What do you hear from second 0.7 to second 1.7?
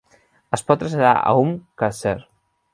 traslladar a Umm